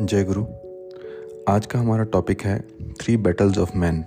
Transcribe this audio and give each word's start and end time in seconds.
जय 0.00 0.24
गुरु। 0.24 0.44
आज 1.48 1.66
का 1.66 1.78
हमारा 1.78 2.04
टॉपिक 2.04 2.42
है 2.42 2.64
थ्री 3.00 3.16
बैटल्स 3.16 3.58
ऑफ़ 3.58 3.76
मैन 3.76 4.04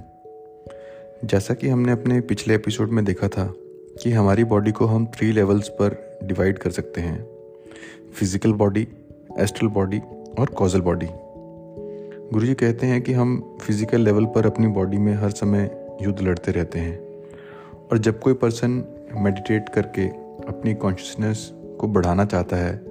जैसा 1.26 1.54
कि 1.54 1.68
हमने 1.68 1.92
अपने 1.92 2.22
पिछले 2.22 2.56
एपिसोड 2.56 2.90
में 2.90 3.06
देखा 3.06 3.28
था 3.28 3.54
कि 4.04 4.12
हमारी 4.12 4.44
बॉडी 4.44 4.72
को 4.72 4.86
हम 4.86 5.06
थ्री 5.06 5.32
लेवल्स 5.32 5.70
पर 5.70 6.20
डिवाइड 6.24 6.58
कर 6.58 6.72
सकते 6.72 7.02
हैं। 7.02 7.28
फ़िज़िकल 8.20 8.54
बॉडी 8.54 8.88
एस्ट्रल 9.40 9.68
बॉडी 9.68 10.00
और 10.40 10.46
कॉजल 10.46 10.82
बॉडी 10.82 11.08
गुरु 12.34 12.46
जी 12.46 12.54
कहते 12.54 12.88
हैं 12.88 13.02
कि 13.02 13.14
हम 13.14 13.58
फ़िज़िकल 13.62 14.02
लेवल 14.02 14.26
पर 14.26 14.46
अपनी 14.46 14.68
बॉडी 14.68 14.98
में 14.98 15.14
हर 15.14 15.30
समय 15.30 15.98
युद्ध 16.02 16.22
लड़ते 16.22 16.52
रहते 16.52 16.80
हैं 16.80 17.00
और 17.92 17.98
जब 17.98 18.20
कोई 18.20 18.34
पर्सन 18.34 18.84
मेडिटेट 19.16 19.70
करके 19.70 20.08
अपनी 20.48 20.74
कॉन्शियसनेस 20.74 21.52
को 21.54 21.88
बढ़ाना 21.88 22.26
चाहता 22.26 22.58
है 22.58 22.82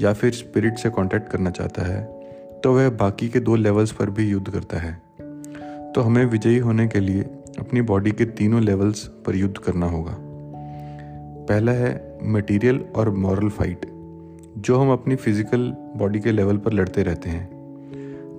या 0.00 0.12
फिर 0.12 0.32
स्पिरिट 0.32 0.78
से 0.78 0.90
कांटेक्ट 0.90 1.28
करना 1.28 1.50
चाहता 1.50 1.82
है 1.82 2.21
तो 2.64 2.74
वह 2.74 2.88
बाकी 2.90 3.28
के 3.28 3.40
दो 3.40 3.56
लेवल्स 3.56 3.92
पर 3.92 4.10
भी 4.10 4.28
युद्ध 4.30 4.50
करता 4.50 4.78
है। 4.78 4.92
तो 5.92 6.00
हमें 6.00 6.24
विजयी 6.24 6.58
होने 6.58 6.86
के 6.88 7.00
लिए 7.00 7.22
अपनी 7.58 7.82
बॉडी 7.82 8.10
के 8.10 8.24
तीनों 8.24 8.62
लेवल्स 8.62 9.06
पर 9.26 9.36
युद्ध 9.36 9.58
करना 9.58 9.86
होगा। 9.86 10.16
पहला 11.48 11.72
है 11.72 12.18
मटेरियल 12.24 12.80
और 12.96 13.10
मॉरल 13.10 13.48
फाइट 13.48 13.86
जो 14.58 14.78
हम 14.78 14.92
अपनी 14.92 15.16
फ़िज़िकल 15.16 15.72
बॉडी 15.96 16.20
के 16.20 16.32
लेवल 16.32 16.56
पर 16.56 16.72
लड़ते 16.72 17.02
रहते 17.02 17.30
हैं, 17.30 17.48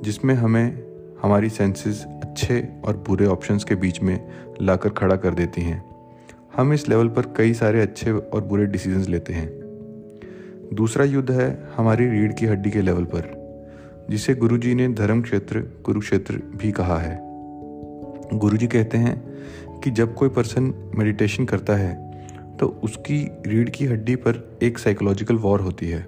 जिसमें 0.03 0.33
हमें 0.35 0.79
हमारी 1.21 1.49
सेंसेस 1.49 2.05
अच्छे 2.23 2.67
और 2.85 2.97
बुरे 2.97 3.25
ऑप्शंस 3.25 3.63
के 3.63 3.75
बीच 3.75 4.01
में 4.01 4.19
लाकर 4.61 4.89
खड़ा 4.89 5.15
कर 5.15 5.33
देती 5.33 5.61
हैं। 5.61 5.83
हम 6.57 6.73
इस 6.73 6.89
लेवल 6.89 7.07
पर 7.07 7.33
कई 7.37 7.53
सारे 7.53 7.81
अच्छे 7.81 8.11
और 8.11 8.43
बुरे 8.43 8.65
डिसीजंस 8.65 9.09
लेते 9.09 9.33
हैं। 9.33 9.47
दूसरा 10.73 11.05
युद्ध 11.05 11.31
है 11.31 11.71
हमारी 11.77 12.09
रीढ़ 12.09 12.31
की 12.31 12.45
हड्डी 12.45 12.71
के 12.71 12.81
लेवल 12.81 13.03
पर। 13.03 13.42
जिसे 14.09 14.33
गुरुजी 14.35 14.75
ने 14.75 14.87
धर्म 14.87 15.21
क्षेत्र, 15.21 15.59
कुरुक्षेत्र 15.59 16.35
भी 16.55 16.71
कहा 16.71 16.97
है। 16.97 17.19
गुरुजी 18.33 18.67
कहते 18.67 18.97
हैं 18.97 19.79
कि 19.79 19.91
जब 19.91 20.15
कोई 20.15 20.29
पर्सन 20.29 20.91
मेडिटेशन 20.95 21.45
करता 21.45 21.75
है 21.75 22.11
तो 22.57 22.67
उसकी 22.83 23.27
रीढ़ 23.47 23.69
की 23.69 23.85
हड्डी 23.85 24.15
पर 24.15 24.59
एक 24.63 24.77
साइकोलॉजिकल 24.77 25.35
वॉर 25.35 25.61
होती 25.61 25.89
है। 25.89 26.07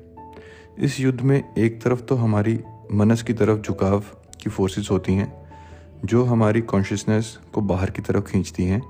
इस 0.79 0.99
युद्ध 0.99 1.21
में 1.21 1.53
एक 1.57 1.81
तरफ़ 1.81 2.01
तो 2.01 2.15
हमारी 2.15 2.59
मनस 2.91 3.23
की 3.23 3.33
तरफ़ 3.33 3.61
झुकाव 3.61 3.99
की 4.41 4.49
फोर्सेस 4.49 4.87
होती 4.91 5.13
हैं, 5.13 5.49
जो 6.05 6.23
हमारी 6.23 6.61
कॉन्शियसनेस 6.61 7.39
को 7.53 7.61
बाहर 7.61 7.89
की 7.89 8.01
तरफ़ 8.01 8.23
खींचती 8.23 8.65
हैं, 8.65 8.81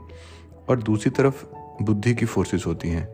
और 0.69 0.81
दूसरी 0.83 1.11
तरफ़ 1.11 1.45
बुद्धि 1.81 2.15
की 2.15 2.25
फोर्सेस 2.25 2.63
होती 2.67 2.89
हैं, 2.89 3.07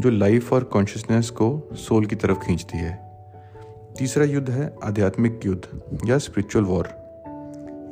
जो 0.00 0.10
लाइफ 0.10 0.52
और 0.52 0.64
कॉन्शियसनेस 0.64 1.30
को 1.30 1.68
सोल 1.72 2.06
की 2.06 2.16
तरफ़ 2.16 2.38
खींचती 2.38 2.78
है। 2.78 3.09
तीसरा 4.00 4.24
युद्ध 4.24 4.50
है 4.50 4.76
आध्यात्मिक 4.84 5.40
युद्ध, 5.46 6.08
या 6.08 6.18
स्पिरिचुअल 6.18 6.64
वॉर 6.64 6.86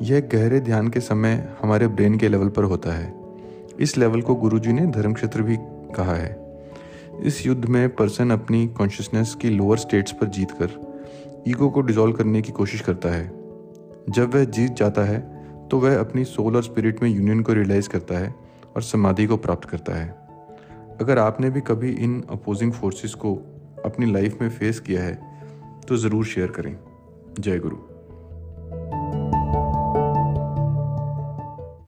यह 0.03 0.21
गहरे 0.21 0.61
ध्यान 0.61 0.89
के 0.89 1.01
समय 1.01 1.57
हमारे 1.63 1.89
ब्रेन 1.89 2.19
के 2.19 2.29
लेवल 2.29 2.49
पर 2.49 2.65
होता 2.65 2.93
है। 2.93 3.13
इस 3.81 3.99
लेवल 3.99 4.23
को 4.23 4.35
गुरुजी 4.35 4.73
ने 4.73 4.87
धर्म 4.87 5.13
क्षेत्र 5.13 5.43
भी 5.43 5.57
कहा 5.95 6.15
है। 6.15 6.63
इस 7.23 7.47
युद्ध 7.47 7.65
में 7.65 7.89
पर्सन 7.95 8.31
अपनी 8.31 8.67
कॉन्शियसनेस 8.69 9.35
की 9.35 9.51
लोअर 9.51 9.79
स्टेट्स 9.79 10.13
पर 10.13 10.27
जीत 10.27 10.51
कर 10.51 10.71
ईगो 11.49 11.71
को 11.71 11.81
डिजोल्व 11.81 12.17
करने 12.17 12.43
की 12.43 12.53
कोशिश 12.53 12.81
करता 12.81 13.09
है। 13.09 13.29
जब 14.09 14.35
वह 14.35 14.45
जीत 14.45 14.73
जाता 14.73 15.03
है 15.03 15.21
तो 15.69 15.79
वह 15.79 16.01
अपनी 16.01 16.25
सोल 16.25 16.57
और 16.57 16.63
स्पिरिट 16.63 17.03
में 17.03 17.11
यूनियन 17.11 17.43
को 17.43 17.53
रियलाइज़ 17.53 17.89
करता 17.89 18.19
है 18.19 18.35
और 18.77 18.83
समाधि 18.83 19.27
को 19.27 19.37
प्राप्त 19.37 19.69
करता 19.69 19.95
है। 19.95 20.09
अगर 21.01 21.19
आपने 21.19 21.51
भी 21.51 21.61
कभी 21.61 21.91
इन 21.91 22.23
अपोजिंग 22.31 22.73
फोर्सेस 22.73 23.15
को 23.15 23.35
अपनी 23.85 24.13
लाइफ 24.13 24.43
में 24.43 24.51
फेस 24.51 24.81
किया 24.81 25.03
है 25.03 25.28
तो 25.89 25.97
ज़रूर 25.97 26.25
शेयर 26.25 26.51
करें। 26.51 26.79
जय 27.41 27.59
गुरु। 27.59 27.77